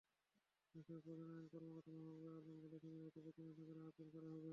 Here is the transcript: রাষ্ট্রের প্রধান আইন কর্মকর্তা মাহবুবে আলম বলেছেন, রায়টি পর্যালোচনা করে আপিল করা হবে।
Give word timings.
রাষ্ট্রের 0.75 1.01
প্রধান 1.05 1.29
আইন 1.31 1.45
কর্মকর্তা 1.51 1.91
মাহবুবে 1.97 2.29
আলম 2.31 2.57
বলেছেন, 2.63 2.91
রায়টি 2.93 3.19
পর্যালোচনা 3.25 3.65
করে 3.69 3.79
আপিল 3.89 4.07
করা 4.13 4.27
হবে। 4.27 4.49